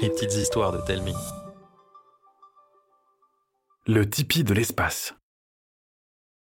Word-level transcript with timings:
Les 0.00 0.10
petites 0.10 0.34
histoires 0.34 0.70
de 0.70 0.78
Telmi. 0.86 1.14
Le 3.88 4.08
tipi 4.08 4.44
de 4.44 4.54
l'espace. 4.54 5.16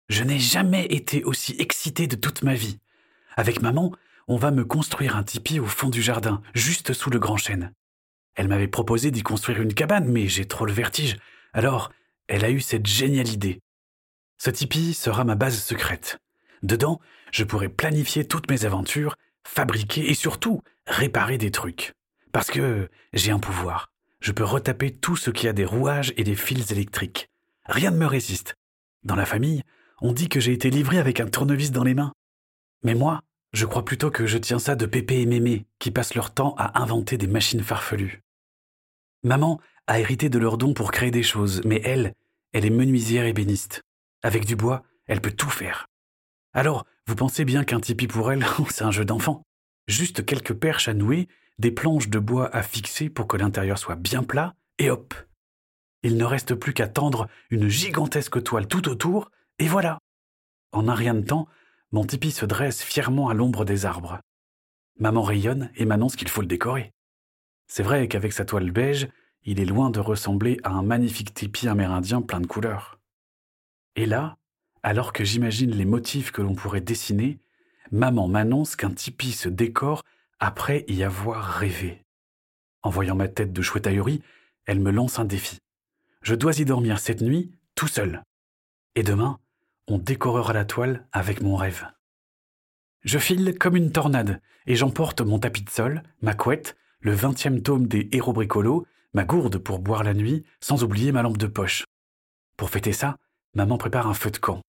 Je 0.08 0.24
n'ai 0.24 0.38
jamais 0.38 0.86
été 0.86 1.24
aussi 1.24 1.56
excité 1.58 2.06
de 2.06 2.16
toute 2.16 2.44
ma 2.44 2.54
vie. 2.54 2.78
Avec 3.36 3.62
maman, 3.62 3.92
on 4.28 4.36
va 4.36 4.52
me 4.52 4.66
construire 4.66 5.16
un 5.16 5.24
tipi 5.24 5.60
au 5.60 5.66
fond 5.66 5.90
du 5.90 6.04
jardin, 6.04 6.44
juste 6.54 6.94
sous 6.94 7.10
le 7.10 7.18
grand 7.18 7.38
chêne. 7.38 7.74
Elle 8.36 8.50
m'avait 8.50 8.68
proposé 8.68 9.10
d'y 9.10 9.24
construire 9.24 9.62
une 9.62 9.74
cabane, 9.74 10.08
mais 10.08 10.28
j'ai 10.28 10.46
trop 10.46 10.66
le 10.66 10.74
vertige. 10.74 11.18
Alors, 11.54 11.92
elle 12.28 12.46
a 12.46 12.52
eu 12.52 12.62
cette 12.62 12.86
géniale 12.86 13.30
idée. 13.30 13.62
Ce 14.38 14.52
tipi 14.52 14.94
sera 14.94 15.24
ma 15.24 15.36
base 15.36 15.64
secrète. 15.64 16.20
Dedans, 16.62 17.00
je 17.32 17.46
pourrai 17.46 17.70
planifier 17.70 18.28
toutes 18.28 18.52
mes 18.52 18.66
aventures, 18.66 19.16
fabriquer 19.44 20.12
et 20.12 20.14
surtout 20.14 20.62
réparer 20.86 21.40
des 21.40 21.52
trucs. 21.52 21.94
Parce 22.32 22.50
que 22.50 22.90
j'ai 23.14 23.32
un 23.32 23.40
pouvoir. 23.40 23.92
Je 24.20 24.32
peux 24.32 24.44
retaper 24.44 24.92
tout 24.92 25.16
ce 25.16 25.32
qui 25.32 25.48
a 25.48 25.54
des 25.54 25.66
rouages 25.66 26.14
et 26.18 26.24
des 26.24 26.36
fils 26.36 26.72
électriques. 26.72 27.30
Rien 27.66 27.92
ne 27.92 27.98
me 27.98 28.06
résiste. 28.06 28.56
Dans 29.04 29.16
la 29.16 29.26
famille, 29.26 29.64
on 30.02 30.14
dit 30.14 30.30
que 30.30 30.40
j'ai 30.40 30.54
été 30.54 30.70
livré 30.70 31.00
avec 31.00 31.20
un 31.20 31.28
tournevis 31.28 31.72
dans 31.72 31.84
les 31.84 31.94
mains. 31.94 32.14
Mais 32.84 32.96
moi, 32.96 33.22
je 33.54 33.66
crois 33.66 33.84
plutôt 33.84 34.12
que 34.12 34.26
je 34.26 34.38
tiens 34.38 34.60
ça 34.60 34.76
de 34.76 34.86
Pépé 34.86 35.22
et 35.22 35.26
Mémé, 35.26 35.66
qui 35.80 35.92
passent 35.92 36.16
leur 36.16 36.34
temps 36.34 36.56
à 36.58 36.82
inventer 36.82 37.18
des 37.18 37.28
machines 37.28 37.64
farfelues. 37.64 38.22
Maman 39.24 39.60
a 39.88 40.00
hérité 40.00 40.30
de 40.30 40.40
leur 40.40 40.58
don 40.58 40.74
pour 40.74 40.92
créer 40.92 41.12
des 41.12 41.24
choses, 41.24 41.62
mais 41.66 41.82
elle, 41.84 42.14
elle 42.54 42.66
est 42.66 42.72
menuisière 42.72 43.26
ébéniste. 43.26 43.84
Avec 44.24 44.46
du 44.46 44.56
bois, 44.56 44.84
elle 45.08 45.22
peut 45.22 45.32
tout 45.32 45.50
faire. 45.50 45.88
Alors, 46.54 46.86
vous 47.08 47.16
pensez 47.16 47.44
bien 47.44 47.64
qu'un 47.64 47.80
tipi 47.80 48.08
pour 48.08 48.32
elle, 48.32 48.46
c'est 48.70 48.84
un 48.84 48.92
jeu 48.92 49.06
d'enfant. 49.06 49.44
Juste 49.88 50.26
quelques 50.26 50.54
perches 50.54 50.88
à 50.88 50.94
nouer, 50.94 51.28
des 51.60 51.72
planches 51.72 52.10
de 52.10 52.20
bois 52.20 52.54
à 52.56 52.64
fixer 52.64 53.10
pour 53.10 53.28
que 53.28 53.38
l'intérieur 53.38 53.78
soit 53.78 53.96
bien 53.96 54.24
plat, 54.24 54.56
et 54.78 54.90
hop. 54.90 55.14
Il 56.04 56.18
ne 56.18 56.26
reste 56.26 56.56
plus 56.56 56.74
qu'à 56.74 56.88
tendre 56.88 57.28
une 57.50 57.68
gigantesque 57.68 58.42
toile 58.44 58.68
tout 58.68 58.90
autour, 58.90 59.30
et 59.60 59.68
voilà. 59.68 60.00
En 60.72 60.88
un 60.88 60.96
rien 60.96 61.14
de 61.14 61.22
temps, 61.22 61.48
mon 61.92 62.06
tipi 62.06 62.32
se 62.32 62.46
dresse 62.46 62.82
fièrement 62.82 63.30
à 63.30 63.34
l'ombre 63.34 63.66
des 63.66 63.86
arbres. 63.86 64.20
Maman 65.00 65.22
rayonne 65.22 65.72
et 65.76 65.86
m'annonce 65.86 66.16
qu'il 66.16 66.30
faut 66.30 66.42
le 66.42 66.48
décorer. 66.48 66.94
C'est 67.68 67.84
vrai 67.84 68.08
qu'avec 68.08 68.34
sa 68.34 68.46
toile 68.46 68.72
beige, 68.72 69.10
il 69.44 69.60
est 69.60 69.66
loin 69.66 69.90
de 69.90 70.00
ressembler 70.00 70.60
à 70.64 70.72
un 70.72 70.84
magnifique 70.84 71.34
tipi 71.34 71.68
amérindien 71.68 72.22
plein 72.22 72.40
de 72.40 72.48
couleurs. 72.48 73.00
Et 73.96 74.06
là, 74.06 74.38
alors 74.84 75.14
que 75.14 75.24
j'imagine 75.24 75.72
les 75.72 75.86
motifs 75.86 76.32
que 76.32 76.42
l'on 76.42 76.56
pourrait 76.56 76.82
dessiner, 76.82 77.40
maman 77.92 78.28
m'annonce 78.28 78.76
qu'un 78.76 78.92
tipi 78.92 79.32
se 79.32 79.50
décore 79.50 80.04
après 80.40 80.86
y 80.88 81.04
avoir 81.04 81.44
rêvé. 81.44 82.04
En 82.84 82.90
voyant 82.90 83.16
ma 83.16 83.28
tête 83.28 83.54
de 83.54 83.62
chouette 83.62 83.88
ahurie, 83.88 84.24
elle 84.66 84.80
me 84.80 84.92
lance 84.92 85.20
un 85.20 85.26
défi. 85.26 85.60
Je 86.22 86.36
dois 86.36 86.60
y 86.60 86.66
dormir 86.66 87.00
cette 87.00 87.22
nuit, 87.22 87.52
tout 87.76 87.88
seul. 87.88 88.24
Et 88.96 89.04
demain, 89.04 89.40
on 89.88 89.98
décorera 89.98 90.54
la 90.54 90.66
toile 90.66 91.08
avec 91.12 91.42
mon 91.42 91.56
rêve. 91.56 91.88
Je 93.04 93.18
file 93.18 93.58
comme 93.58 93.76
une 93.76 93.92
tornade 93.92 94.42
et 94.68 94.76
j'emporte 94.76 95.22
mon 95.22 95.40
tapis 95.40 95.64
de 95.64 95.70
sol, 95.70 96.04
ma 96.22 96.34
couette, 96.34 96.78
le 97.00 97.14
vingtième 97.14 97.62
tome 97.62 97.88
des 97.88 98.10
héros 98.12 98.34
bricolos, 98.34 98.86
ma 99.14 99.26
gourde 99.26 99.58
pour 99.58 99.80
boire 99.80 100.04
la 100.04 100.14
nuit, 100.14 100.46
sans 100.60 100.84
oublier 100.84 101.12
ma 101.12 101.24
lampe 101.24 101.38
de 101.38 101.48
poche. 101.48 101.86
Pour 102.58 102.70
fêter 102.70 102.94
ça, 102.94 103.18
maman 103.56 103.78
prépare 103.78 104.08
un 104.08 104.14
feu 104.14 104.30
de 104.30 104.38
camp. 104.38 104.62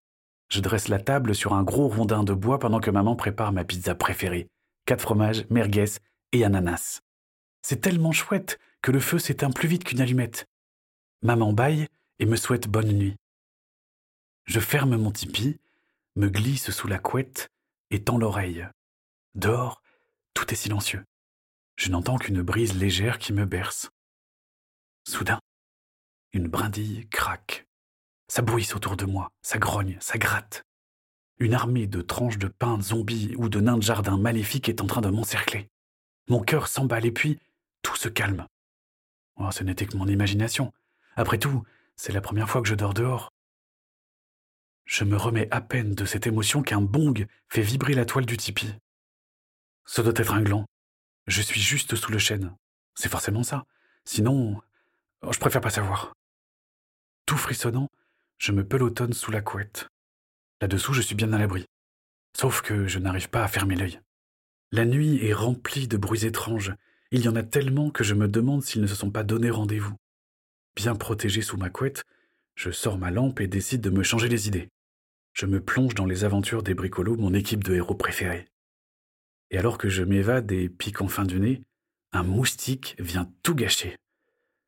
Je 0.50 0.60
dresse 0.60 0.88
la 0.88 0.98
table 0.98 1.34
sur 1.34 1.54
un 1.54 1.62
gros 1.62 1.88
rondin 1.88 2.24
de 2.24 2.34
bois 2.34 2.58
pendant 2.58 2.80
que 2.80 2.90
maman 2.90 3.14
prépare 3.14 3.52
ma 3.52 3.64
pizza 3.64 3.94
préférée. 3.94 4.48
Quatre 4.84 5.02
fromages, 5.02 5.46
merguez 5.48 5.98
et 6.32 6.44
ananas. 6.44 7.02
C'est 7.62 7.80
tellement 7.80 8.12
chouette 8.12 8.58
que 8.82 8.90
le 8.90 8.98
feu 8.98 9.18
s'éteint 9.18 9.50
plus 9.50 9.68
vite 9.68 9.84
qu'une 9.84 10.00
allumette. 10.00 10.46
Maman 11.22 11.52
baille 11.52 11.86
et 12.18 12.26
me 12.26 12.36
souhaite 12.36 12.66
bonne 12.66 12.92
nuit. 12.92 13.16
Je 14.44 14.58
ferme 14.58 14.96
mon 14.96 15.12
tipi, 15.12 15.60
me 16.16 16.28
glisse 16.28 16.70
sous 16.70 16.88
la 16.88 16.98
couette 16.98 17.50
et 17.90 18.02
tends 18.02 18.18
l'oreille. 18.18 18.66
Dehors, 19.36 19.82
tout 20.34 20.52
est 20.52 20.56
silencieux. 20.56 21.04
Je 21.76 21.90
n'entends 21.90 22.18
qu'une 22.18 22.42
brise 22.42 22.74
légère 22.74 23.18
qui 23.18 23.32
me 23.32 23.44
berce. 23.44 23.90
Soudain, 25.06 25.38
une 26.32 26.48
brindille 26.48 27.08
craque. 27.08 27.66
Ça 28.30 28.42
bruisse 28.42 28.76
autour 28.76 28.96
de 28.96 29.06
moi, 29.06 29.32
ça 29.42 29.58
grogne, 29.58 29.96
ça 29.98 30.16
gratte. 30.16 30.62
Une 31.40 31.52
armée 31.52 31.88
de 31.88 32.00
tranches 32.00 32.38
de 32.38 32.46
pain 32.46 32.80
zombies 32.80 33.34
ou 33.36 33.48
de 33.48 33.58
nains 33.58 33.76
de 33.76 33.82
jardin 33.82 34.16
maléfiques 34.16 34.68
est 34.68 34.80
en 34.80 34.86
train 34.86 35.00
de 35.00 35.08
m'encercler. 35.08 35.68
Mon 36.28 36.40
cœur 36.40 36.68
s'emballe 36.68 37.04
et 37.06 37.10
puis 37.10 37.40
tout 37.82 37.96
se 37.96 38.08
calme. 38.08 38.46
Oh, 39.34 39.50
ce 39.50 39.64
n'était 39.64 39.84
que 39.84 39.96
mon 39.96 40.06
imagination. 40.06 40.72
Après 41.16 41.38
tout, 41.38 41.64
c'est 41.96 42.12
la 42.12 42.20
première 42.20 42.48
fois 42.48 42.62
que 42.62 42.68
je 42.68 42.76
dors 42.76 42.94
dehors. 42.94 43.32
Je 44.84 45.02
me 45.02 45.16
remets 45.16 45.48
à 45.50 45.60
peine 45.60 45.96
de 45.96 46.04
cette 46.04 46.28
émotion 46.28 46.62
qu'un 46.62 46.82
bong 46.82 47.26
fait 47.48 47.62
vibrer 47.62 47.94
la 47.94 48.04
toile 48.04 48.26
du 48.26 48.36
tipi. 48.36 48.72
Ce 49.86 50.02
doit 50.02 50.14
être 50.14 50.34
un 50.34 50.42
gland. 50.42 50.66
Je 51.26 51.42
suis 51.42 51.60
juste 51.60 51.96
sous 51.96 52.12
le 52.12 52.18
chêne. 52.18 52.54
C'est 52.94 53.10
forcément 53.10 53.42
ça. 53.42 53.64
Sinon, 54.04 54.62
oh, 55.22 55.32
je 55.32 55.40
préfère 55.40 55.60
pas 55.60 55.70
savoir. 55.70 56.12
Tout 57.26 57.36
frissonnant, 57.36 57.88
je 58.40 58.50
me 58.50 58.66
pelotonne 58.66 59.12
sous 59.12 59.30
la 59.30 59.42
couette. 59.42 59.86
Là-dessous, 60.60 60.92
je 60.92 61.02
suis 61.02 61.14
bien 61.14 61.32
à 61.32 61.38
l'abri. 61.38 61.64
Sauf 62.36 62.62
que 62.62 62.88
je 62.88 62.98
n'arrive 62.98 63.30
pas 63.30 63.44
à 63.44 63.48
fermer 63.48 63.76
l'œil. 63.76 64.00
La 64.72 64.84
nuit 64.84 65.24
est 65.24 65.32
remplie 65.32 65.86
de 65.86 65.96
bruits 65.96 66.26
étranges. 66.26 66.74
Il 67.12 67.22
y 67.22 67.28
en 67.28 67.36
a 67.36 67.44
tellement 67.44 67.90
que 67.90 68.02
je 68.02 68.14
me 68.14 68.26
demande 68.26 68.64
s'ils 68.64 68.82
ne 68.82 68.88
se 68.88 68.96
sont 68.96 69.12
pas 69.12 69.22
donné 69.22 69.50
rendez-vous. 69.50 69.94
Bien 70.74 70.96
protégé 70.96 71.42
sous 71.42 71.56
ma 71.56 71.70
couette, 71.70 72.04
je 72.56 72.72
sors 72.72 72.98
ma 72.98 73.12
lampe 73.12 73.40
et 73.40 73.46
décide 73.46 73.80
de 73.80 73.90
me 73.90 74.02
changer 74.02 74.28
les 74.28 74.48
idées 74.48 74.68
je 75.32 75.46
me 75.46 75.60
plonge 75.60 75.94
dans 75.94 76.04
les 76.04 76.24
aventures 76.24 76.62
des 76.62 76.74
bricolos, 76.74 77.16
mon 77.16 77.34
équipe 77.34 77.64
de 77.64 77.74
héros 77.74 77.94
préférés. 77.94 78.46
Et 79.50 79.58
alors 79.58 79.78
que 79.78 79.88
je 79.88 80.02
m'évade 80.02 80.50
et 80.52 80.68
pique 80.68 81.00
en 81.00 81.08
fin 81.08 81.24
du 81.24 81.40
nez, 81.40 81.62
un 82.12 82.22
moustique 82.22 82.96
vient 82.98 83.32
tout 83.42 83.54
gâcher. 83.54 83.96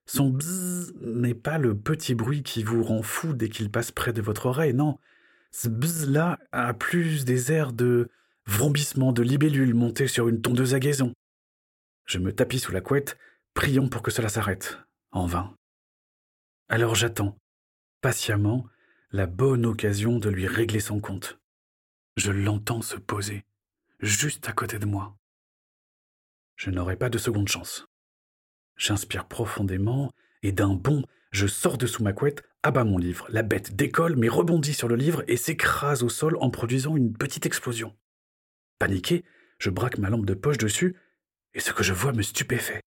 Son 0.06 0.30
bzzz 0.30 0.94
n'est 1.00 1.34
pas 1.34 1.58
le 1.58 1.76
petit 1.76 2.14
bruit 2.14 2.42
qui 2.42 2.62
vous 2.62 2.82
rend 2.82 3.02
fou 3.02 3.32
dès 3.34 3.48
qu'il 3.48 3.70
passe 3.70 3.92
près 3.92 4.12
de 4.12 4.22
votre 4.22 4.46
oreille, 4.46 4.74
non. 4.74 4.98
Ce 5.50 5.68
bzzz-là 5.68 6.38
a 6.50 6.74
plus 6.74 7.24
des 7.24 7.52
airs 7.52 7.72
de 7.72 8.08
vrombissement 8.46 9.12
de 9.12 9.22
libellules 9.22 9.74
montées 9.74 10.08
sur 10.08 10.28
une 10.28 10.40
tondeuse 10.40 10.74
à 10.74 10.80
gazon. 10.80 11.12
Je 12.06 12.18
me 12.18 12.32
tapis 12.32 12.58
sous 12.58 12.72
la 12.72 12.80
couette, 12.80 13.16
priant 13.54 13.88
pour 13.88 14.02
que 14.02 14.10
cela 14.10 14.28
s'arrête. 14.28 14.78
En 15.12 15.26
vain. 15.26 15.54
Alors 16.68 16.94
j'attends, 16.94 17.36
patiemment, 18.00 18.66
la 19.10 19.26
bonne 19.26 19.66
occasion 19.66 20.18
de 20.18 20.30
lui 20.30 20.46
régler 20.46 20.80
son 20.80 21.00
compte. 21.00 21.38
Je 22.16 22.32
l'entends 22.32 22.82
se 22.82 22.96
poser, 22.96 23.44
juste 24.00 24.48
à 24.48 24.52
côté 24.52 24.78
de 24.78 24.86
moi. 24.86 25.16
Je 26.56 26.70
n'aurai 26.70 26.96
pas 26.96 27.10
de 27.10 27.18
seconde 27.18 27.48
chance. 27.48 27.86
J'inspire 28.76 29.26
profondément 29.26 30.12
et 30.42 30.52
d'un 30.52 30.74
bond, 30.74 31.04
je 31.30 31.46
sors 31.46 31.78
de 31.78 31.86
sous 31.86 32.02
ma 32.02 32.12
couette, 32.12 32.42
abats 32.62 32.84
mon 32.84 32.98
livre. 32.98 33.26
La 33.30 33.42
bête 33.42 33.74
décolle 33.76 34.16
mais 34.16 34.28
rebondit 34.28 34.74
sur 34.74 34.88
le 34.88 34.96
livre 34.96 35.24
et 35.28 35.36
s'écrase 35.36 36.02
au 36.02 36.08
sol 36.08 36.36
en 36.40 36.50
produisant 36.50 36.96
une 36.96 37.16
petite 37.16 37.46
explosion. 37.46 37.96
Paniqué, 38.78 39.24
je 39.58 39.70
braque 39.70 39.98
ma 39.98 40.10
lampe 40.10 40.26
de 40.26 40.34
poche 40.34 40.58
dessus 40.58 40.96
et 41.54 41.60
ce 41.60 41.72
que 41.72 41.82
je 41.82 41.92
vois 41.92 42.12
me 42.12 42.22
stupéfait. 42.22 42.82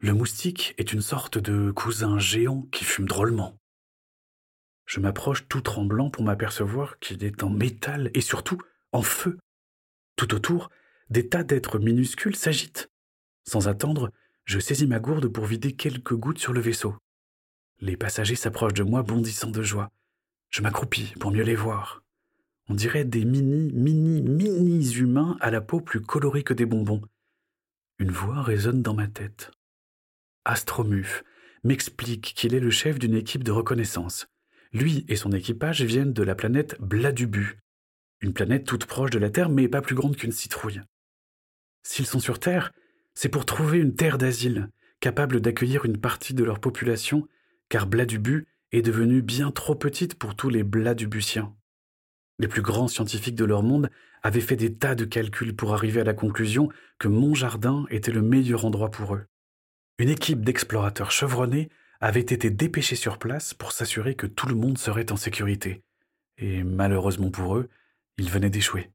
Le 0.00 0.14
moustique 0.14 0.74
est 0.78 0.92
une 0.92 1.02
sorte 1.02 1.38
de 1.38 1.70
cousin 1.70 2.18
géant 2.18 2.62
qui 2.72 2.84
fume 2.84 3.06
drôlement. 3.06 3.56
Je 4.86 4.98
m'approche 4.98 5.46
tout 5.46 5.60
tremblant 5.60 6.10
pour 6.10 6.24
m'apercevoir 6.24 6.98
qu'il 6.98 7.22
est 7.22 7.42
en 7.42 7.50
métal 7.50 8.10
et 8.14 8.20
surtout 8.20 8.58
en 8.92 9.02
feu. 9.02 9.38
Tout 10.16 10.34
autour, 10.34 10.70
des 11.10 11.28
tas 11.28 11.44
d'êtres 11.44 11.78
minuscules 11.78 12.34
s'agitent. 12.34 12.90
Sans 13.46 13.68
attendre, 13.68 14.10
je 14.50 14.58
saisis 14.58 14.88
ma 14.88 14.98
gourde 14.98 15.28
pour 15.28 15.46
vider 15.46 15.70
quelques 15.76 16.16
gouttes 16.16 16.40
sur 16.40 16.52
le 16.52 16.60
vaisseau. 16.60 16.96
Les 17.78 17.96
passagers 17.96 18.34
s'approchent 18.34 18.74
de 18.74 18.82
moi 18.82 19.04
bondissant 19.04 19.48
de 19.48 19.62
joie. 19.62 19.92
Je 20.48 20.60
m'accroupis 20.60 21.14
pour 21.20 21.30
mieux 21.30 21.44
les 21.44 21.54
voir. 21.54 22.02
On 22.68 22.74
dirait 22.74 23.04
des 23.04 23.24
mini, 23.24 23.70
mini, 23.72 24.20
mini 24.20 24.92
humains 24.96 25.36
à 25.40 25.52
la 25.52 25.60
peau 25.60 25.80
plus 25.80 26.00
colorée 26.00 26.42
que 26.42 26.52
des 26.52 26.66
bonbons. 26.66 27.00
Une 28.00 28.10
voix 28.10 28.42
résonne 28.42 28.82
dans 28.82 28.92
ma 28.92 29.06
tête. 29.06 29.52
Astromuf 30.44 31.22
m'explique 31.62 32.34
qu'il 32.34 32.52
est 32.52 32.58
le 32.58 32.72
chef 32.72 32.98
d'une 32.98 33.14
équipe 33.14 33.44
de 33.44 33.52
reconnaissance. 33.52 34.26
Lui 34.72 35.04
et 35.06 35.14
son 35.14 35.30
équipage 35.30 35.82
viennent 35.82 36.12
de 36.12 36.24
la 36.24 36.34
planète 36.34 36.76
Bladubu, 36.80 37.60
une 38.20 38.32
planète 38.32 38.66
toute 38.66 38.86
proche 38.86 39.10
de 39.10 39.20
la 39.20 39.30
Terre 39.30 39.48
mais 39.48 39.68
pas 39.68 39.80
plus 39.80 39.94
grande 39.94 40.16
qu'une 40.16 40.32
citrouille. 40.32 40.82
S'ils 41.84 42.06
sont 42.06 42.18
sur 42.18 42.40
Terre, 42.40 42.72
c'est 43.22 43.28
pour 43.28 43.44
trouver 43.44 43.76
une 43.76 43.94
terre 43.94 44.16
d'asile, 44.16 44.70
capable 44.98 45.42
d'accueillir 45.42 45.84
une 45.84 45.98
partie 45.98 46.32
de 46.32 46.42
leur 46.42 46.58
population, 46.58 47.28
car 47.68 47.86
Bladubu 47.86 48.46
est 48.72 48.80
devenue 48.80 49.20
bien 49.20 49.50
trop 49.50 49.74
petite 49.74 50.14
pour 50.14 50.34
tous 50.34 50.48
les 50.48 50.62
Bladubusiens. 50.62 51.54
Les 52.38 52.48
plus 52.48 52.62
grands 52.62 52.88
scientifiques 52.88 53.34
de 53.34 53.44
leur 53.44 53.62
monde 53.62 53.90
avait 54.22 54.40
fait 54.40 54.56
des 54.56 54.74
tas 54.74 54.94
de 54.94 55.04
calculs 55.04 55.54
pour 55.54 55.74
arriver 55.74 56.00
à 56.00 56.04
la 56.04 56.14
conclusion 56.14 56.70
que 56.98 57.08
mon 57.08 57.34
jardin 57.34 57.84
était 57.90 58.10
le 58.10 58.22
meilleur 58.22 58.64
endroit 58.64 58.90
pour 58.90 59.14
eux. 59.14 59.26
Une 59.98 60.08
équipe 60.08 60.42
d'explorateurs 60.42 61.10
chevronnés 61.10 61.68
avait 62.00 62.20
été 62.20 62.48
dépêchée 62.48 62.96
sur 62.96 63.18
place 63.18 63.52
pour 63.52 63.72
s'assurer 63.72 64.14
que 64.14 64.26
tout 64.26 64.48
le 64.48 64.54
monde 64.54 64.78
serait 64.78 65.12
en 65.12 65.16
sécurité. 65.16 65.82
Et 66.38 66.64
malheureusement 66.64 67.30
pour 67.30 67.58
eux, 67.58 67.68
ils 68.16 68.30
venaient 68.30 68.48
d'échouer. 68.48 68.90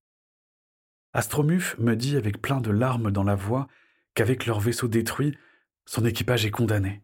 Astromuf 1.13 1.77
me 1.77 1.95
dit 1.95 2.17
avec 2.17 2.41
plein 2.41 2.59
de 2.59 2.71
larmes 2.71 3.11
dans 3.11 3.23
la 3.23 3.35
voix 3.35 3.67
qu'avec 4.15 4.45
leur 4.45 4.59
vaisseau 4.59 4.87
détruit, 4.87 5.37
son 5.85 6.05
équipage 6.05 6.45
est 6.45 6.51
condamné. 6.51 7.03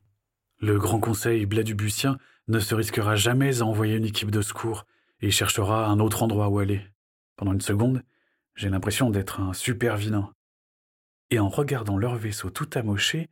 Le 0.59 0.79
Grand 0.79 0.99
Conseil 0.99 1.45
Bladubusien 1.45 2.17
ne 2.47 2.59
se 2.59 2.73
risquera 2.73 3.15
jamais 3.15 3.61
à 3.61 3.65
envoyer 3.65 3.95
une 3.95 4.05
équipe 4.05 4.31
de 4.31 4.41
secours 4.41 4.85
et 5.21 5.29
cherchera 5.29 5.87
un 5.87 5.99
autre 5.99 6.23
endroit 6.23 6.49
où 6.49 6.59
aller. 6.59 6.81
Pendant 7.35 7.53
une 7.53 7.61
seconde, 7.61 8.03
j'ai 8.55 8.69
l'impression 8.69 9.09
d'être 9.09 9.39
un 9.39 9.53
super 9.53 9.97
vilain. 9.97 10.33
Et 11.29 11.39
en 11.39 11.49
regardant 11.49 11.97
leur 11.97 12.15
vaisseau 12.15 12.49
tout 12.49 12.69
amoché, 12.75 13.29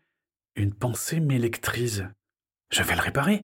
une 0.56 0.74
pensée 0.74 1.20
m'électrise. 1.20 2.08
Je 2.72 2.84
vais 2.84 2.96
le 2.96 3.02
réparer. 3.02 3.42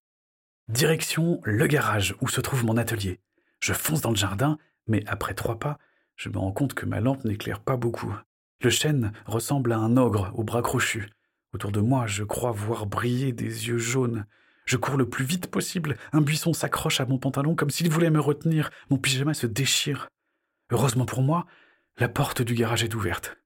Direction 0.67 1.41
le 1.43 1.67
garage 1.67 2.15
où 2.21 2.27
se 2.27 2.41
trouve 2.41 2.65
mon 2.65 2.77
atelier. 2.77 3.19
Je 3.59 3.73
fonce 3.73 4.01
dans 4.01 4.09
le 4.09 4.15
jardin, 4.15 4.57
mais 4.87 5.03
après 5.07 5.33
trois 5.33 5.59
pas, 5.59 5.77
je 6.15 6.29
me 6.29 6.37
rends 6.37 6.51
compte 6.51 6.73
que 6.73 6.85
ma 6.85 6.99
lampe 6.99 7.25
n'éclaire 7.25 7.59
pas 7.59 7.77
beaucoup. 7.77 8.15
Le 8.61 8.69
chêne 8.69 9.11
ressemble 9.25 9.71
à 9.73 9.77
un 9.77 9.97
ogre 9.97 10.31
aux 10.35 10.43
bras 10.43 10.61
crochus. 10.61 11.09
Autour 11.53 11.71
de 11.71 11.79
moi, 11.81 12.07
je 12.07 12.23
crois 12.23 12.51
voir 12.51 12.85
briller 12.85 13.31
des 13.31 13.67
yeux 13.67 13.77
jaunes. 13.77 14.25
Je 14.65 14.77
cours 14.77 14.97
le 14.97 15.09
plus 15.09 15.25
vite 15.25 15.47
possible. 15.47 15.97
Un 16.11 16.21
buisson 16.21 16.53
s'accroche 16.53 16.99
à 16.99 17.05
mon 17.05 17.19
pantalon 17.19 17.55
comme 17.55 17.69
s'il 17.69 17.89
voulait 17.89 18.09
me 18.09 18.19
retenir. 18.19 18.71
Mon 18.89 18.97
pyjama 18.97 19.33
se 19.33 19.47
déchire. 19.47 20.09
Heureusement 20.71 21.05
pour 21.05 21.21
moi, 21.21 21.45
la 21.97 22.09
porte 22.09 22.41
du 22.41 22.55
garage 22.55 22.83
est 22.83 22.95
ouverte. 22.95 23.37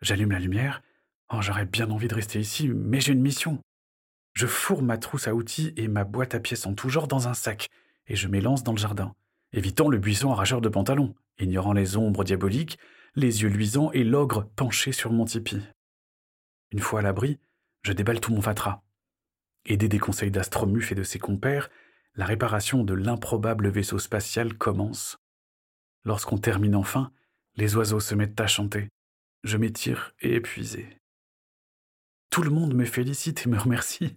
J'allume 0.00 0.32
la 0.32 0.38
lumière. 0.38 0.82
Oh, 1.30 1.40
j'aurais 1.40 1.66
bien 1.66 1.90
envie 1.90 2.08
de 2.08 2.14
rester 2.14 2.40
ici, 2.40 2.68
mais 2.68 3.00
j'ai 3.00 3.12
une 3.12 3.20
mission. 3.20 3.60
Je 4.32 4.46
fourre 4.46 4.82
ma 4.82 4.98
trousse 4.98 5.28
à 5.28 5.34
outils 5.34 5.72
et 5.76 5.88
ma 5.88 6.04
boîte 6.04 6.34
à 6.34 6.40
pièces 6.40 6.66
en 6.66 6.74
tout 6.74 6.88
genre 6.88 7.08
dans 7.08 7.26
un 7.26 7.34
sac, 7.34 7.68
et 8.06 8.16
je 8.16 8.28
m'élance 8.28 8.62
dans 8.62 8.72
le 8.72 8.78
jardin, 8.78 9.14
évitant 9.52 9.88
le 9.88 9.98
buisson 9.98 10.30
arracheur 10.30 10.60
de 10.60 10.68
pantalon, 10.68 11.14
ignorant 11.38 11.72
les 11.72 11.96
ombres 11.96 12.22
diaboliques, 12.22 12.78
les 13.16 13.42
yeux 13.42 13.48
luisants 13.48 13.90
et 13.92 14.04
l'ogre 14.04 14.46
penché 14.56 14.92
sur 14.92 15.10
mon 15.10 15.24
tipi. 15.24 15.62
Une 16.70 16.80
fois 16.80 17.00
à 17.00 17.02
l'abri, 17.02 17.40
je 17.82 17.92
déballe 17.92 18.20
tout 18.20 18.32
mon 18.32 18.42
fatras. 18.42 18.82
Aidé 19.64 19.88
des 19.88 19.98
conseils 19.98 20.30
d'Astromuf 20.30 20.92
et 20.92 20.94
de 20.94 21.02
ses 21.02 21.18
compères, 21.18 21.70
la 22.14 22.26
réparation 22.26 22.84
de 22.84 22.92
l'improbable 22.92 23.68
vaisseau 23.68 23.98
spatial 23.98 24.54
commence. 24.54 25.18
Lorsqu'on 26.04 26.36
termine 26.38 26.76
enfin, 26.76 27.10
les 27.56 27.74
oiseaux 27.74 28.00
se 28.00 28.14
mettent 28.14 28.40
à 28.40 28.46
chanter. 28.46 28.88
Je 29.44 29.56
m'étire 29.56 30.14
épuisé. 30.20 31.00
Tout 32.30 32.42
le 32.42 32.50
monde 32.50 32.74
me 32.74 32.84
félicite 32.84 33.46
et 33.46 33.48
me 33.48 33.58
remercie. 33.58 34.14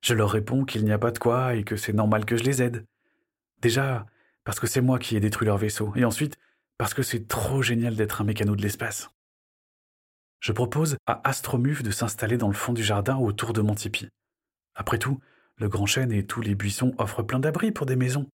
Je 0.00 0.14
leur 0.14 0.30
réponds 0.30 0.64
qu'il 0.64 0.84
n'y 0.84 0.92
a 0.92 0.98
pas 0.98 1.10
de 1.10 1.18
quoi 1.18 1.54
et 1.54 1.64
que 1.64 1.76
c'est 1.76 1.92
normal 1.92 2.24
que 2.24 2.36
je 2.36 2.44
les 2.44 2.62
aide. 2.62 2.86
Déjà, 3.60 4.06
parce 4.44 4.58
que 4.58 4.66
c'est 4.66 4.80
moi 4.80 4.98
qui 4.98 5.16
ai 5.16 5.20
détruit 5.20 5.46
leur 5.46 5.58
vaisseau, 5.58 5.92
et 5.96 6.04
ensuite, 6.04 6.38
parce 6.78 6.94
que 6.94 7.02
c'est 7.02 7.26
trop 7.26 7.60
génial 7.60 7.96
d'être 7.96 8.22
un 8.22 8.24
mécano 8.24 8.56
de 8.56 8.62
l'espace. 8.62 9.10
Je 10.40 10.52
propose 10.52 10.96
à 11.06 11.28
Astromuf 11.28 11.82
de 11.82 11.90
s'installer 11.90 12.36
dans 12.36 12.48
le 12.48 12.54
fond 12.54 12.72
du 12.72 12.84
jardin 12.84 13.16
autour 13.16 13.52
de 13.52 13.60
mon 13.60 13.74
tipi. 13.74 14.08
Après 14.76 14.98
tout, 14.98 15.20
le 15.56 15.68
grand 15.68 15.86
chêne 15.86 16.12
et 16.12 16.24
tous 16.24 16.40
les 16.40 16.54
buissons 16.54 16.94
offrent 16.98 17.24
plein 17.24 17.40
d'abris 17.40 17.72
pour 17.72 17.86
des 17.86 17.96
maisons. 17.96 18.30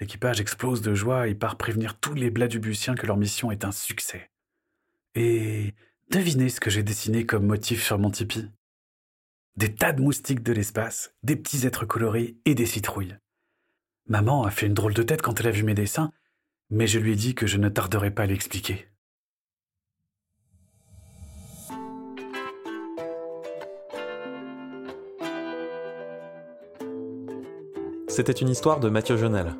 L'équipage 0.00 0.40
explose 0.40 0.80
de 0.80 0.94
joie 0.94 1.28
et 1.28 1.34
part 1.34 1.58
prévenir 1.58 1.98
tous 1.98 2.14
les 2.14 2.30
Bladubusiens 2.30 2.94
que 2.94 3.06
leur 3.06 3.18
mission 3.18 3.50
est 3.50 3.64
un 3.64 3.72
succès. 3.72 4.30
Et 5.14 5.74
devinez 6.10 6.48
ce 6.48 6.60
que 6.60 6.70
j'ai 6.70 6.82
dessiné 6.82 7.26
comme 7.26 7.46
motif 7.46 7.82
sur 7.82 7.98
mon 7.98 8.10
tipi 8.10 8.48
Des 9.56 9.74
tas 9.74 9.92
de 9.92 10.00
moustiques 10.00 10.42
de 10.42 10.52
l'espace, 10.52 11.12
des 11.22 11.36
petits 11.36 11.66
êtres 11.66 11.84
colorés 11.84 12.38
et 12.46 12.54
des 12.54 12.66
citrouilles. 12.66 13.18
Maman 14.06 14.44
a 14.44 14.50
fait 14.50 14.66
une 14.66 14.74
drôle 14.74 14.94
de 14.94 15.02
tête 15.02 15.20
quand 15.20 15.38
elle 15.40 15.48
a 15.48 15.50
vu 15.50 15.64
mes 15.64 15.74
dessins, 15.74 16.12
mais 16.70 16.86
je 16.86 16.98
lui 16.98 17.12
ai 17.12 17.16
dit 17.16 17.34
que 17.34 17.46
je 17.46 17.56
ne 17.56 17.68
tarderais 17.68 18.10
pas 18.10 18.24
à 18.24 18.26
l'expliquer. 18.26 18.88
C'était 28.08 28.32
une 28.32 28.48
histoire 28.48 28.80
de 28.80 28.88
Mathieu 28.88 29.16
Jonel 29.16 29.54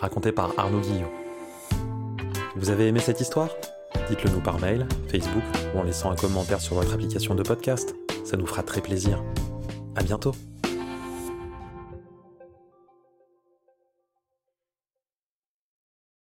raconté 0.00 0.30
par 0.30 0.56
Arnaud 0.56 0.80
Guillot. 0.80 1.12
Vous 2.54 2.70
avez 2.70 2.86
aimé 2.86 3.00
cette 3.00 3.20
histoire? 3.20 3.50
Dites-le 4.08 4.30
nous 4.30 4.40
par 4.40 4.60
mail, 4.60 4.86
Facebook 5.08 5.42
ou 5.74 5.78
en 5.78 5.82
laissant 5.82 6.10
un 6.10 6.14
commentaire 6.14 6.60
sur 6.60 6.76
votre 6.76 6.94
application 6.94 7.34
de 7.34 7.42
podcast. 7.42 7.96
Ça 8.24 8.36
nous 8.36 8.46
fera 8.46 8.62
très 8.62 8.80
plaisir. 8.80 9.22
À 9.96 10.02
bientôt 10.02 10.32